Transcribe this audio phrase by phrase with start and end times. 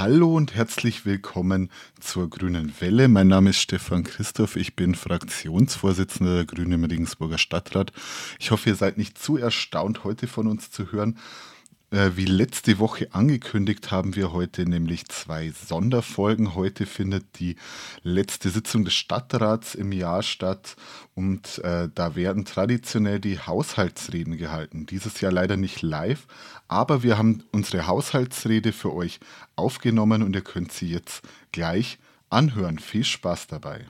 [0.00, 3.06] Hallo und herzlich willkommen zur Grünen Welle.
[3.06, 4.56] Mein Name ist Stefan Christoph.
[4.56, 7.92] Ich bin Fraktionsvorsitzender der Grünen im Regensburger Stadtrat.
[8.38, 11.18] Ich hoffe, ihr seid nicht zu erstaunt, heute von uns zu hören.
[11.92, 16.54] Äh, wie letzte Woche angekündigt, haben wir heute nämlich zwei Sonderfolgen.
[16.54, 17.56] Heute findet die
[18.04, 20.76] letzte Sitzung des Stadtrats im Jahr statt
[21.16, 24.86] und äh, da werden traditionell die Haushaltsreden gehalten.
[24.86, 26.28] Dieses Jahr leider nicht live,
[26.68, 29.18] aber wir haben unsere Haushaltsrede für euch
[29.56, 31.98] aufgenommen und ihr könnt sie jetzt gleich
[32.28, 32.78] anhören.
[32.78, 33.84] Viel Spaß dabei.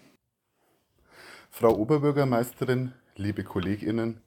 [1.51, 4.23] Frau Oberbürgermeisterin, liebe Kolleginnen,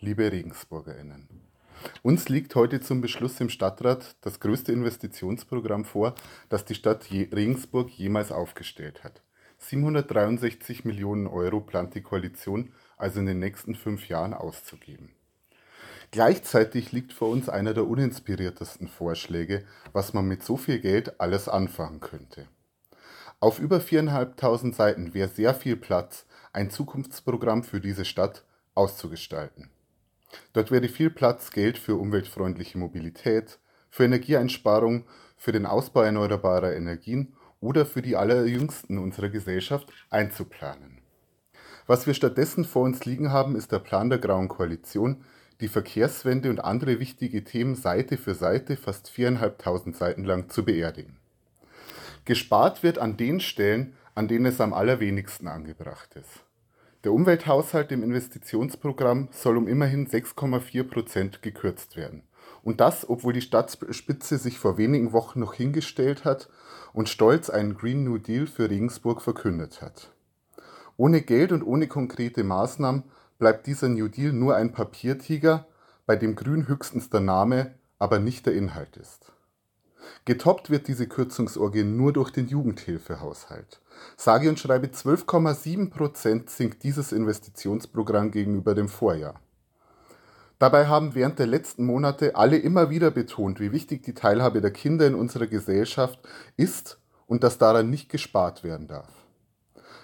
[0.00, 1.53] liebe Regensburgerinnen.
[2.02, 6.14] Uns liegt heute zum Beschluss im Stadtrat das größte Investitionsprogramm vor,
[6.48, 9.22] das die Stadt Regensburg jemals aufgestellt hat.
[9.58, 15.10] 763 Millionen Euro plant die Koalition also in den nächsten fünf Jahren auszugeben.
[16.10, 21.48] Gleichzeitig liegt vor uns einer der uninspiriertesten Vorschläge, was man mit so viel Geld alles
[21.48, 22.46] anfangen könnte.
[23.40, 29.70] Auf über viereinhalbtausend Seiten wäre sehr viel Platz, ein Zukunftsprogramm für diese Stadt auszugestalten.
[30.52, 33.58] Dort wäre viel Platz, Geld für umweltfreundliche Mobilität,
[33.90, 35.04] für Energieeinsparung,
[35.36, 40.98] für den Ausbau erneuerbarer Energien oder für die Allerjüngsten unserer Gesellschaft einzuplanen.
[41.86, 45.24] Was wir stattdessen vor uns liegen haben, ist der Plan der Grauen Koalition,
[45.60, 51.16] die Verkehrswende und andere wichtige Themen Seite für Seite fast viereinhalbtausend Seiten lang zu beerdigen.
[52.24, 56.44] Gespart wird an den Stellen, an denen es am allerwenigsten angebracht ist.
[57.04, 62.22] Der Umwelthaushalt im Investitionsprogramm soll um immerhin 6,4 Prozent gekürzt werden.
[62.62, 66.48] Und das, obwohl die Stadtspitze sich vor wenigen Wochen noch hingestellt hat
[66.94, 70.12] und stolz einen Green New Deal für Regensburg verkündet hat.
[70.96, 73.04] Ohne Geld und ohne konkrete Maßnahmen
[73.38, 75.66] bleibt dieser New Deal nur ein Papiertiger,
[76.06, 79.33] bei dem grün höchstens der Name, aber nicht der Inhalt ist.
[80.24, 83.80] Getoppt wird diese Kürzungsorgie nur durch den Jugendhilfehaushalt.
[84.16, 89.40] Sage und schreibe 12,7 Prozent sinkt dieses Investitionsprogramm gegenüber dem Vorjahr.
[90.58, 94.70] Dabei haben während der letzten Monate alle immer wieder betont, wie wichtig die Teilhabe der
[94.70, 96.18] Kinder in unserer Gesellschaft
[96.56, 99.08] ist und dass daran nicht gespart werden darf.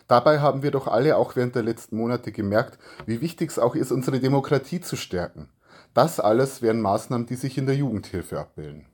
[0.08, 3.76] Dabei haben wir doch alle auch während der letzten Monate gemerkt, wie wichtig es auch
[3.76, 5.48] ist, unsere Demokratie zu stärken.
[5.94, 8.86] Das alles wären Maßnahmen, die sich in der Jugendhilfe abbilden.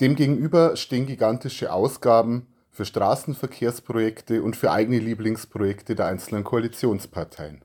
[0.00, 7.64] Demgegenüber stehen gigantische Ausgaben für Straßenverkehrsprojekte und für eigene Lieblingsprojekte der einzelnen Koalitionsparteien.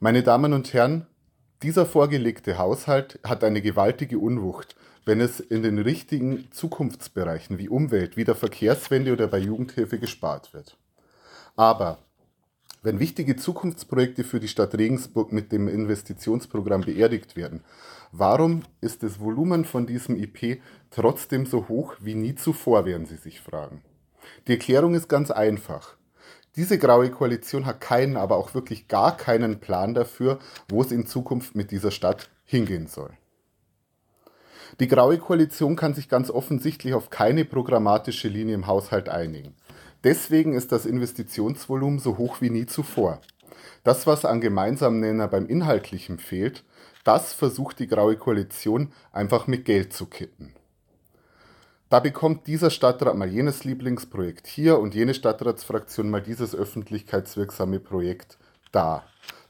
[0.00, 1.06] Meine Damen und Herren,
[1.62, 8.16] dieser vorgelegte Haushalt hat eine gewaltige Unwucht, wenn es in den richtigen Zukunftsbereichen wie Umwelt,
[8.16, 10.78] wie der Verkehrswende oder bei Jugendhilfe gespart wird.
[11.56, 12.05] Aber
[12.86, 17.64] wenn wichtige Zukunftsprojekte für die Stadt Regensburg mit dem Investitionsprogramm beerdigt werden,
[18.12, 23.16] warum ist das Volumen von diesem IP trotzdem so hoch wie nie zuvor, werden Sie
[23.16, 23.82] sich fragen.
[24.46, 25.96] Die Erklärung ist ganz einfach.
[26.54, 31.06] Diese graue Koalition hat keinen, aber auch wirklich gar keinen Plan dafür, wo es in
[31.06, 33.10] Zukunft mit dieser Stadt hingehen soll.
[34.78, 39.56] Die graue Koalition kann sich ganz offensichtlich auf keine programmatische Linie im Haushalt einigen.
[40.06, 43.20] Deswegen ist das Investitionsvolumen so hoch wie nie zuvor.
[43.82, 46.62] Das, was an gemeinsamen Nenner beim Inhaltlichen fehlt,
[47.02, 50.54] das versucht die graue Koalition einfach mit Geld zu kitten.
[51.88, 58.38] Da bekommt dieser Stadtrat mal jenes Lieblingsprojekt hier und jene Stadtratsfraktion mal dieses öffentlichkeitswirksame Projekt
[58.70, 59.02] da.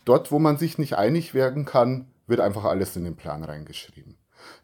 [0.07, 4.17] Dort, wo man sich nicht einig werden kann, wird einfach alles in den Plan reingeschrieben.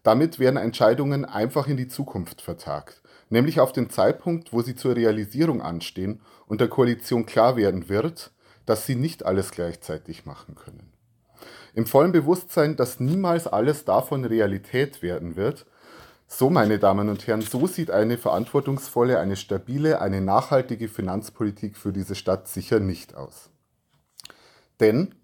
[0.02, 3.01] Damit werden Entscheidungen einfach in die Zukunft vertagt,
[3.32, 8.30] nämlich auf den Zeitpunkt, wo sie zur Realisierung anstehen und der Koalition klar werden wird,
[8.66, 10.92] dass sie nicht alles gleichzeitig machen können.
[11.74, 15.66] Im vollen Bewusstsein, dass niemals alles davon Realität werden wird,
[16.28, 21.92] so, meine Damen und Herren, so sieht eine verantwortungsvolle, eine stabile, eine nachhaltige Finanzpolitik für
[21.92, 23.50] diese Stadt sicher nicht aus.
[24.80, 25.14] Denn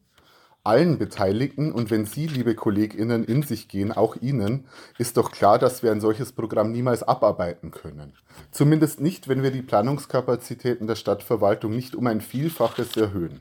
[0.68, 4.66] allen Beteiligten und wenn Sie, liebe Kolleginnen, in sich gehen, auch Ihnen,
[4.98, 8.12] ist doch klar, dass wir ein solches Programm niemals abarbeiten können.
[8.50, 13.40] Zumindest nicht, wenn wir die Planungskapazitäten der Stadtverwaltung nicht um ein Vielfaches erhöhen.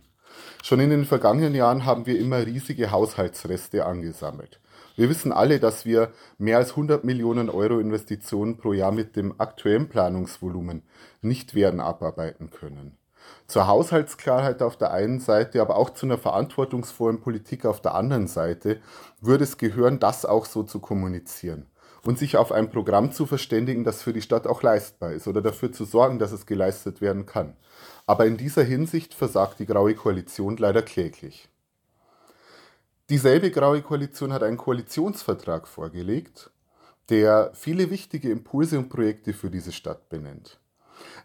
[0.63, 4.61] Schon in den vergangenen Jahren haben wir immer riesige Haushaltsreste angesammelt.
[4.95, 9.35] Wir wissen alle, dass wir mehr als 100 Millionen Euro Investitionen pro Jahr mit dem
[9.37, 10.81] aktuellen Planungsvolumen
[11.21, 12.97] nicht werden abarbeiten können.
[13.47, 18.27] Zur Haushaltsklarheit auf der einen Seite, aber auch zu einer verantwortungsvollen Politik auf der anderen
[18.27, 18.79] Seite
[19.21, 21.67] würde es gehören, das auch so zu kommunizieren
[22.03, 25.41] und sich auf ein Programm zu verständigen, das für die Stadt auch leistbar ist oder
[25.41, 27.55] dafür zu sorgen, dass es geleistet werden kann.
[28.05, 31.49] Aber in dieser Hinsicht versagt die Graue Koalition leider kläglich.
[33.09, 36.51] Dieselbe Graue Koalition hat einen Koalitionsvertrag vorgelegt,
[37.09, 40.59] der viele wichtige Impulse und Projekte für diese Stadt benennt.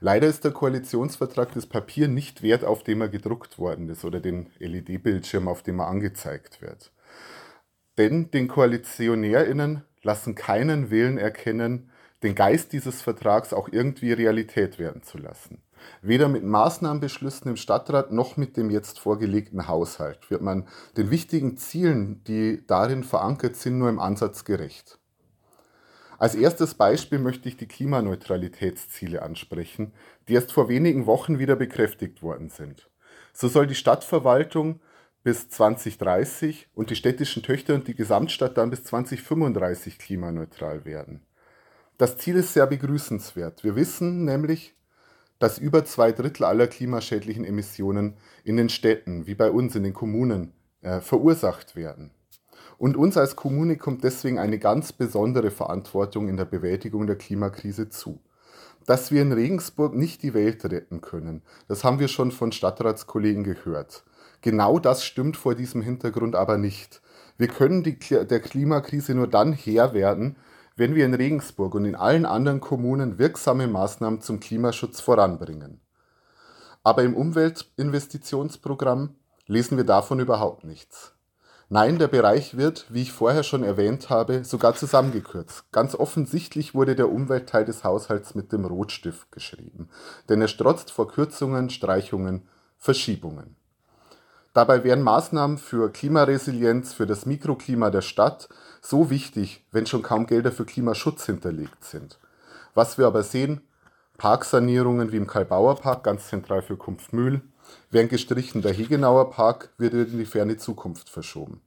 [0.01, 4.21] Leider ist der Koalitionsvertrag das Papier nicht wert, auf dem er gedruckt worden ist oder
[4.21, 6.93] den LED-Bildschirm, auf dem er angezeigt wird.
[7.99, 11.91] Denn den KoalitionärInnen lassen keinen Willen erkennen,
[12.23, 15.63] den Geist dieses Vertrags auch irgendwie Realität werden zu lassen.
[16.01, 21.57] Weder mit Maßnahmenbeschlüssen im Stadtrat noch mit dem jetzt vorgelegten Haushalt wird man den wichtigen
[21.57, 24.99] Zielen, die darin verankert sind, nur im Ansatz gerecht.
[26.23, 29.93] Als erstes Beispiel möchte ich die Klimaneutralitätsziele ansprechen,
[30.29, 32.89] die erst vor wenigen Wochen wieder bekräftigt worden sind.
[33.33, 34.79] So soll die Stadtverwaltung
[35.25, 41.27] bis 2030 und die städtischen Töchter und die Gesamtstadt dann bis 2035 klimaneutral werden.
[41.99, 43.65] Das Ziel ist sehr begrüßenswert.
[43.65, 44.77] Wir wissen nämlich,
[45.41, 49.93] dass über zwei Drittel aller klimaschädlichen Emissionen in den Städten, wie bei uns in den
[49.93, 50.53] Kommunen,
[50.83, 52.13] äh, verursacht werden.
[52.83, 57.91] Und uns als Kommune kommt deswegen eine ganz besondere Verantwortung in der Bewältigung der Klimakrise
[57.91, 58.19] zu.
[58.87, 63.45] Dass wir in Regensburg nicht die Welt retten können, das haben wir schon von Stadtratskollegen
[63.45, 64.03] gehört.
[64.41, 67.03] Genau das stimmt vor diesem Hintergrund aber nicht.
[67.39, 70.35] Wir können die, der Klimakrise nur dann Herr werden,
[70.75, 75.81] wenn wir in Regensburg und in allen anderen Kommunen wirksame Maßnahmen zum Klimaschutz voranbringen.
[76.83, 79.15] Aber im Umweltinvestitionsprogramm
[79.47, 81.15] lesen wir davon überhaupt nichts.
[81.69, 85.65] Nein, der Bereich wird, wie ich vorher schon erwähnt habe, sogar zusammengekürzt.
[85.73, 89.89] Ganz offensichtlich wurde der Umweltteil des Haushalts mit dem Rotstift geschrieben,
[90.29, 92.49] denn er strotzt vor Kürzungen, Streichungen,
[92.79, 93.57] Verschiebungen.
[94.55, 98.51] Dabei wären Maßnahmen für Klimaresilienz, für das Mikroklima der Stadt
[98.83, 102.19] so wichtig, wenn schon kaum Gelder für Klimaschutz hinterlegt sind.
[102.75, 103.63] Was wir aber sehen,
[104.19, 107.41] Parksanierungen wie im Karlbauer Park, ganz zentral für Kumpfmühl,
[107.91, 108.63] werden gestrichen.
[108.63, 111.61] Der Hegenauer Park wird in die ferne Zukunft verschoben.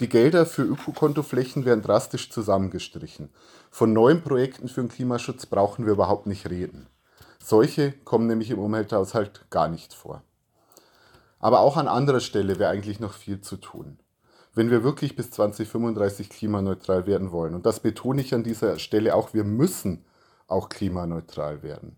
[0.00, 3.30] Die Gelder für Ökokontoflächen werden drastisch zusammengestrichen.
[3.70, 6.86] Von neuen Projekten für den Klimaschutz brauchen wir überhaupt nicht reden.
[7.42, 10.22] Solche kommen nämlich im Umwelthaushalt gar nicht vor.
[11.40, 13.98] Aber auch an anderer Stelle wäre eigentlich noch viel zu tun.
[14.54, 19.14] Wenn wir wirklich bis 2035 klimaneutral werden wollen, und das betone ich an dieser Stelle
[19.14, 20.04] auch, wir müssen
[20.46, 21.96] auch klimaneutral werden.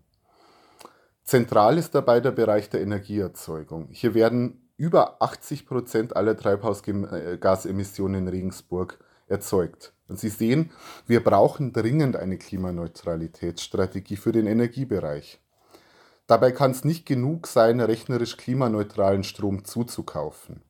[1.23, 3.87] Zentral ist dabei der Bereich der Energieerzeugung.
[3.91, 8.97] Hier werden über 80 Prozent aller Treibhausgasemissionen in Regensburg
[9.27, 9.93] erzeugt.
[10.07, 10.71] Und Sie sehen,
[11.07, 15.39] wir brauchen dringend eine Klimaneutralitätsstrategie für den Energiebereich.
[16.27, 20.61] Dabei kann es nicht genug sein, rechnerisch klimaneutralen Strom zuzukaufen.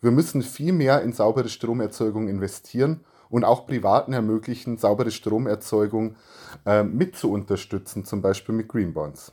[0.00, 6.16] Wir müssen viel mehr in saubere Stromerzeugung investieren und auch Privaten ermöglichen, saubere Stromerzeugung
[6.64, 9.32] äh, mit zu unterstützen, zum Beispiel mit Greenbonds.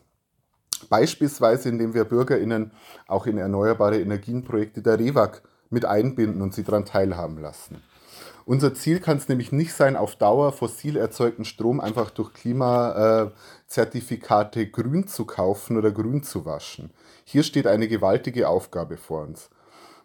[0.83, 2.71] Beispielsweise, indem wir BürgerInnen
[3.07, 7.81] auch in erneuerbare Energienprojekte der REWAG mit einbinden und sie daran teilhaben lassen.
[8.45, 14.68] Unser Ziel kann es nämlich nicht sein, auf Dauer fossil erzeugten Strom einfach durch Klimazertifikate
[14.68, 16.91] grün zu kaufen oder grün zu waschen.
[17.24, 19.50] Hier steht eine gewaltige Aufgabe vor uns.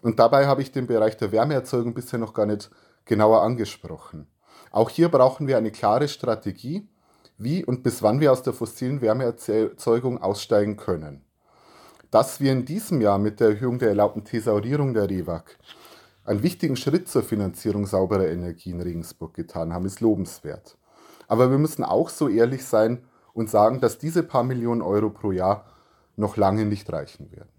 [0.03, 2.71] Und dabei habe ich den Bereich der Wärmeerzeugung bisher noch gar nicht
[3.05, 4.29] genauer angesprochen.
[4.71, 6.87] Auch hier brauchen wir eine klare Strategie,
[7.39, 11.25] wie und bis wann wir aus der fossilen Wärmeerzeugung aussteigen können.
[12.11, 15.45] Dass wir in diesem Jahr mit der Erhöhung der erlaubten Thesaurierung der REWAG
[16.25, 20.77] einen wichtigen Schritt zur Finanzierung sauberer Energie in Regensburg getan haben, ist lobenswert.
[21.27, 25.33] Aber wir müssen auch so ehrlich sein und sagen, dass diese paar Millionen Euro pro
[25.33, 25.67] Jahr
[26.17, 27.51] noch lange nicht reichen werden.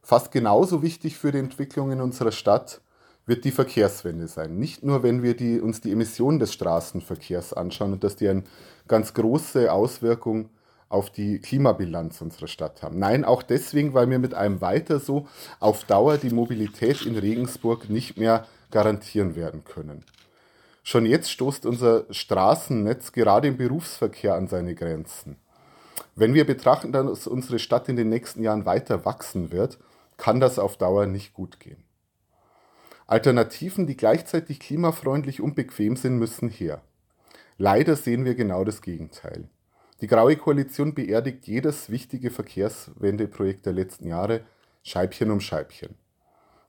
[0.00, 2.80] Fast genauso wichtig für die Entwicklung in unserer Stadt
[3.28, 4.58] wird die Verkehrswende sein.
[4.58, 8.44] Nicht nur, wenn wir die, uns die Emissionen des Straßenverkehrs anschauen und dass die eine
[8.88, 10.48] ganz große Auswirkung
[10.88, 12.98] auf die Klimabilanz unserer Stadt haben.
[12.98, 15.28] Nein, auch deswegen, weil wir mit einem weiter so
[15.60, 20.04] auf Dauer die Mobilität in Regensburg nicht mehr garantieren werden können.
[20.82, 25.36] Schon jetzt stoßt unser Straßennetz gerade im Berufsverkehr an seine Grenzen.
[26.16, 29.78] Wenn wir betrachten, dass unsere Stadt in den nächsten Jahren weiter wachsen wird,
[30.16, 31.84] kann das auf Dauer nicht gut gehen.
[33.08, 36.82] Alternativen, die gleichzeitig klimafreundlich und bequem sind, müssen her.
[37.56, 39.48] Leider sehen wir genau das Gegenteil.
[40.02, 44.42] Die Graue Koalition beerdigt jedes wichtige Verkehrswendeprojekt der letzten Jahre
[44.82, 45.94] Scheibchen um Scheibchen.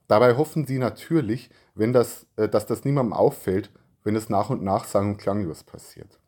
[0.08, 3.69] Dabei hoffen sie natürlich, wenn das, äh, dass das niemandem auffällt,
[4.05, 6.19] wenn es nach und nach sang- und klanglos passiert.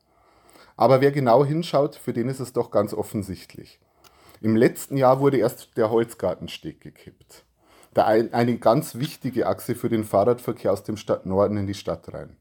[0.76, 3.80] Aber wer genau hinschaut, für den ist es doch ganz offensichtlich.
[4.42, 7.46] Im letzten Jahr wurde erst der Holzgartensteg gekippt.
[7.96, 12.14] Der ein, eine ganz wichtige Achse für den Fahrradverkehr aus dem Stadtnorden in die Stadt
[12.14, 12.38] rein.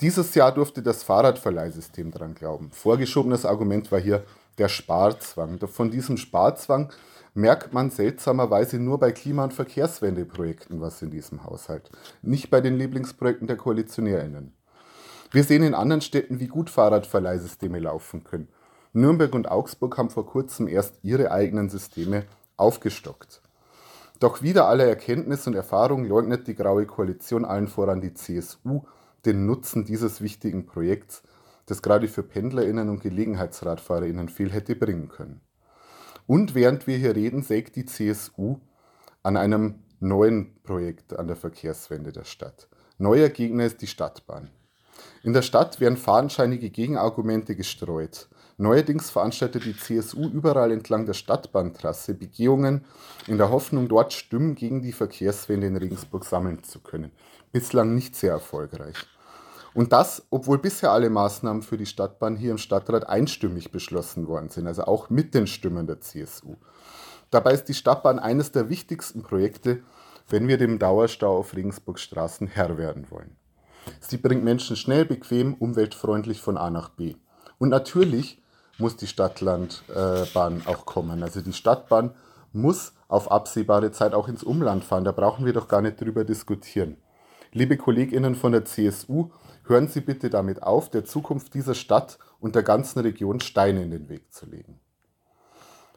[0.00, 2.70] Dieses Jahr durfte das Fahrradverleihsystem dran glauben.
[2.72, 4.24] Vorgeschobenes Argument war hier
[4.58, 5.58] der Sparzwang.
[5.66, 6.92] Von diesem Sparzwang
[7.32, 11.90] merkt man seltsamerweise nur bei Klima- und Verkehrswendeprojekten was in diesem Haushalt,
[12.22, 14.52] nicht bei den Lieblingsprojekten der KoalitionärInnen.
[15.30, 18.48] Wir sehen in anderen Städten, wie gut Fahrradverleihsysteme laufen können.
[18.92, 22.24] Nürnberg und Augsburg haben vor kurzem erst ihre eigenen Systeme
[22.56, 23.42] aufgestockt.
[24.24, 28.84] Doch wieder aller Erkenntnis und Erfahrung leugnet die Graue Koalition allen voran die CSU
[29.26, 31.22] den Nutzen dieses wichtigen Projekts,
[31.66, 35.42] das gerade für PendlerInnen und GelegenheitsradfahrerInnen viel hätte bringen können.
[36.26, 38.60] Und während wir hier reden, sägt die CSU
[39.22, 42.66] an einem neuen Projekt an der Verkehrswende der Stadt.
[42.96, 44.48] Neuer Gegner ist die Stadtbahn.
[45.22, 48.28] In der Stadt werden fadenscheinige Gegenargumente gestreut.
[48.56, 52.84] Neuerdings veranstaltet die CSU überall entlang der Stadtbahntrasse Begehungen
[53.26, 57.10] in der Hoffnung, dort Stimmen gegen die Verkehrswende in Regensburg sammeln zu können.
[57.50, 58.96] Bislang nicht sehr erfolgreich.
[59.74, 64.48] Und das, obwohl bisher alle Maßnahmen für die Stadtbahn hier im Stadtrat einstimmig beschlossen worden
[64.48, 66.54] sind, also auch mit den Stimmen der CSU.
[67.30, 69.82] Dabei ist die Stadtbahn eines der wichtigsten Projekte,
[70.28, 73.36] wenn wir dem Dauerstau auf Regensburg Straßen Herr werden wollen.
[74.00, 77.16] Sie bringt Menschen schnell, bequem, umweltfreundlich von A nach B.
[77.58, 78.42] Und natürlich
[78.78, 81.22] muss die Stadtlandbahn auch kommen.
[81.22, 82.14] Also die Stadtbahn
[82.52, 85.04] muss auf absehbare Zeit auch ins Umland fahren.
[85.04, 86.96] Da brauchen wir doch gar nicht drüber diskutieren.
[87.52, 89.30] Liebe Kolleginnen von der CSU,
[89.64, 93.90] hören Sie bitte damit auf, der Zukunft dieser Stadt und der ganzen Region Steine in
[93.90, 94.80] den Weg zu legen.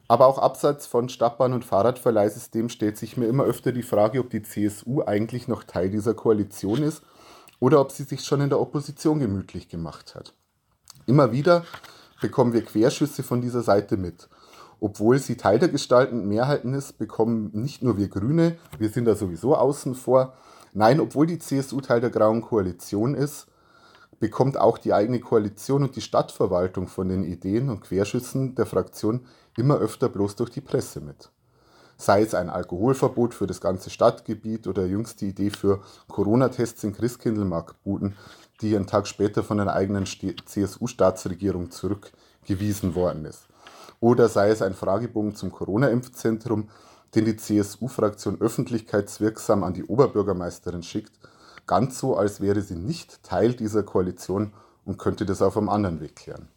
[0.08, 4.30] Aber auch abseits von Stadtbahn- und Fahrradverleihsystem stellt sich mir immer öfter die Frage, ob
[4.30, 7.02] die CSU eigentlich noch Teil dieser Koalition ist
[7.60, 10.34] oder ob sie sich schon in der Opposition gemütlich gemacht hat.
[11.06, 11.64] Immer wieder
[12.22, 14.30] bekommen wir Querschüsse von dieser Seite mit.
[14.80, 19.16] Obwohl sie Teil der gestaltenden Mehrheiten ist, bekommen nicht nur wir Grüne, wir sind da
[19.16, 20.34] sowieso außen vor,
[20.74, 23.48] nein, obwohl die CSU Teil der Grauen Koalition ist,
[24.20, 29.26] bekommt auch die eigene Koalition und die Stadtverwaltung von den Ideen und Querschüssen der Fraktion
[29.58, 31.32] immer öfter bloß durch die Presse mit.
[31.98, 36.94] Sei es ein Alkoholverbot für das ganze Stadtgebiet oder jüngst die Idee für Corona-Tests in
[36.94, 38.16] Christkindlmarktbuden,
[38.62, 43.48] die einen Tag später von einer eigenen CSU-Staatsregierung zurückgewiesen worden ist.
[44.00, 46.70] Oder sei es ein Fragebogen zum Corona-Impfzentrum,
[47.16, 51.14] den die CSU-Fraktion öffentlichkeitswirksam an die Oberbürgermeisterin schickt,
[51.66, 54.54] ganz so, als wäre sie nicht Teil dieser Koalition
[54.86, 56.48] und könnte das auf einem anderen Weg klären.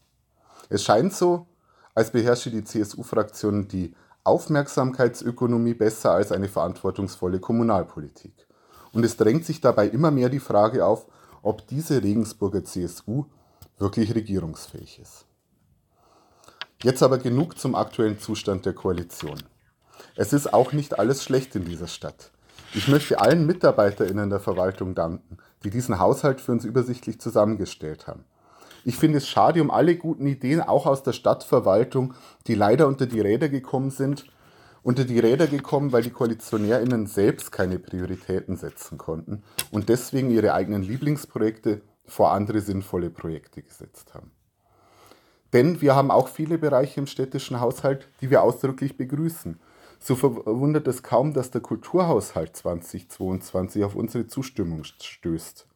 [0.68, 1.46] Es scheint so,
[1.94, 8.46] als beherrsche die CSU-Fraktion die Aufmerksamkeitsökonomie besser als eine verantwortungsvolle Kommunalpolitik.
[8.92, 11.06] Und es drängt sich dabei immer mehr die Frage auf,
[11.42, 13.24] ob diese Regensburger CSU
[13.78, 15.26] wirklich regierungsfähig ist.
[16.82, 19.42] Jetzt aber genug zum aktuellen Zustand der Koalition.
[20.16, 22.30] Es ist auch nicht alles schlecht in dieser Stadt.
[22.72, 28.24] Ich möchte allen MitarbeiterInnen der Verwaltung danken, die diesen Haushalt für uns übersichtlich zusammengestellt haben.
[28.84, 32.14] Ich finde es schade um alle guten Ideen, auch aus der Stadtverwaltung,
[32.46, 34.26] die leider unter die Räder gekommen sind.
[34.82, 40.54] Unter die Räder gekommen, weil die KoalitionärInnen selbst keine Prioritäten setzen konnten und deswegen ihre
[40.54, 44.30] eigenen Lieblingsprojekte vor andere sinnvolle Projekte gesetzt haben.
[45.52, 49.60] Denn wir haben auch viele Bereiche im städtischen Haushalt, die wir ausdrücklich begrüßen.
[49.98, 55.66] So verwundert es kaum, dass der Kulturhaushalt 2022 auf unsere Zustimmung stößt.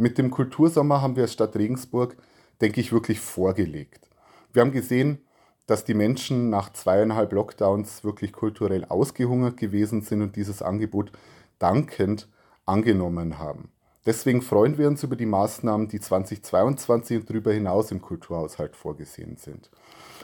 [0.00, 2.16] Mit dem Kultursommer haben wir als Stadt Regensburg,
[2.62, 4.08] denke ich, wirklich vorgelegt.
[4.50, 5.18] Wir haben gesehen,
[5.66, 11.12] dass die Menschen nach zweieinhalb Lockdowns wirklich kulturell ausgehungert gewesen sind und dieses Angebot
[11.58, 12.28] dankend
[12.64, 13.72] angenommen haben.
[14.06, 19.36] Deswegen freuen wir uns über die Maßnahmen, die 2022 und darüber hinaus im Kulturhaushalt vorgesehen
[19.36, 19.68] sind.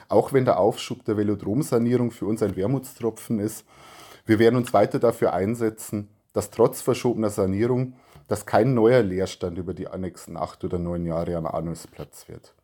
[0.09, 3.67] Auch wenn der Aufschub der Velodromsanierung für uns ein Wermutstropfen ist,
[4.25, 7.93] wir werden uns weiter dafür einsetzen, dass trotz verschobener Sanierung
[8.29, 12.55] dass kein neuer Leerstand über die nächsten acht oder neun Jahre am Arnusplatz wird.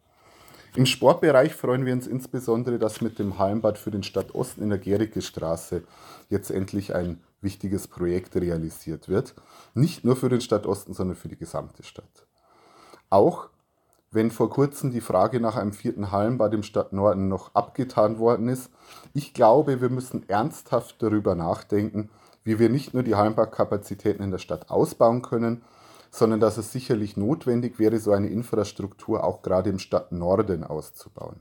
[0.75, 4.79] Im Sportbereich freuen wir uns insbesondere, dass mit dem Hallenbad für den Stadtosten in der
[4.79, 5.83] Gericke Straße
[6.31, 9.35] jetzt endlich ein wichtiges Projekt realisiert wird.
[9.75, 12.27] Nicht nur für den Stadtosten, sondern für die gesamte Stadt.
[13.11, 13.51] Auch
[14.11, 18.71] wenn vor kurzem die Frage nach einem vierten Hallenbad im Stadtnorden noch abgetan worden ist,
[19.13, 22.09] ich glaube, wir müssen ernsthaft darüber nachdenken,
[22.45, 25.63] wie wir nicht nur die Hallenbadkapazitäten in der Stadt ausbauen können,
[26.11, 31.37] sondern dass es sicherlich notwendig wäre, so eine Infrastruktur auch gerade im Stadtnorden auszubauen.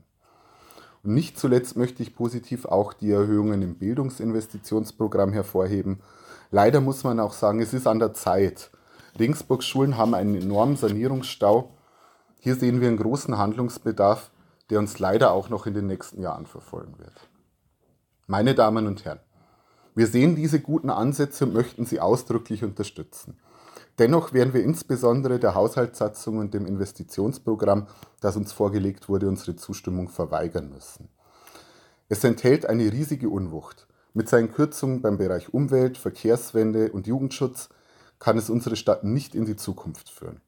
[1.02, 6.00] Und nicht zuletzt möchte ich positiv auch die Erhöhungen im Bildungsinvestitionsprogramm hervorheben.
[6.50, 8.70] Leider muss man auch sagen, es ist an der Zeit.
[9.18, 11.74] Regensburgs Schulen haben einen enormen Sanierungsstau.
[12.38, 14.30] Hier sehen wir einen großen Handlungsbedarf,
[14.70, 17.28] der uns leider auch noch in den nächsten Jahren verfolgen wird.
[18.26, 19.20] Meine Damen und Herren,
[19.94, 23.36] wir sehen diese guten Ansätze und möchten sie ausdrücklich unterstützen.
[23.98, 27.86] Dennoch werden wir insbesondere der Haushaltssatzung und dem Investitionsprogramm,
[28.20, 31.08] das uns vorgelegt wurde, unsere Zustimmung verweigern müssen.
[32.08, 33.86] Es enthält eine riesige Unwucht.
[34.14, 37.68] Mit seinen Kürzungen beim Bereich Umwelt, Verkehrswende und Jugendschutz
[38.18, 40.40] kann es unsere Stadt nicht in die Zukunft führen.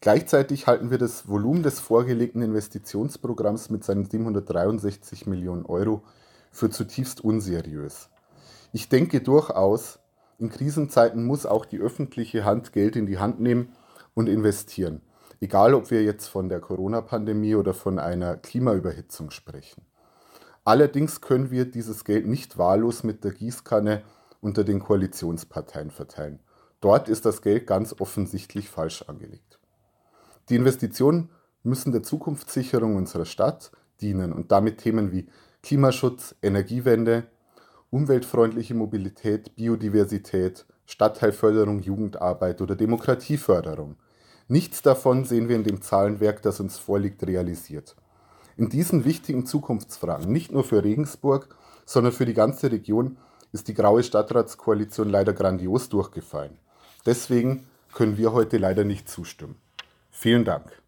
[0.00, 6.02] Gleichzeitig halten wir das Volumen des vorgelegten Investitionsprogramms mit seinen 763 Millionen Euro
[6.52, 8.08] für zutiefst unseriös.
[8.72, 9.98] Ich denke durchaus,
[10.38, 13.72] in Krisenzeiten muss auch die öffentliche Hand Geld in die Hand nehmen
[14.14, 15.00] und investieren.
[15.40, 19.82] Egal, ob wir jetzt von der Corona-Pandemie oder von einer Klimaüberhitzung sprechen.
[20.64, 24.02] Allerdings können wir dieses Geld nicht wahllos mit der Gießkanne
[24.40, 26.40] unter den Koalitionsparteien verteilen.
[26.80, 29.58] Dort ist das Geld ganz offensichtlich falsch angelegt.
[30.48, 31.30] Die Investitionen
[31.62, 35.28] müssen der Zukunftssicherung unserer Stadt dienen und damit Themen wie
[35.62, 37.26] Klimaschutz, Energiewende,
[37.90, 43.96] umweltfreundliche Mobilität, Biodiversität, Stadtteilförderung, Jugendarbeit oder Demokratieförderung.
[44.48, 47.96] Nichts davon sehen wir in dem Zahlenwerk, das uns vorliegt, realisiert.
[48.56, 51.54] In diesen wichtigen Zukunftsfragen, nicht nur für Regensburg,
[51.84, 53.18] sondern für die ganze Region,
[53.52, 56.58] ist die graue Stadtratskoalition leider grandios durchgefallen.
[57.06, 59.56] Deswegen können wir heute leider nicht zustimmen.
[60.10, 60.82] Vielen Dank.